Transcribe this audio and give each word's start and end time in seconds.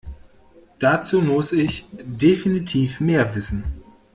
Dazu 0.79 1.21
muss 1.21 1.51
ich 1.51 1.85
definitiv 2.01 2.99
mehr 3.01 3.35
wissen. 3.35 3.83